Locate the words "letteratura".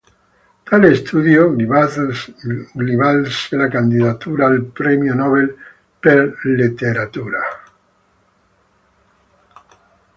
6.45-7.39